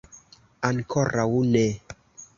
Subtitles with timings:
[0.69, 1.65] Ankoraŭ ne.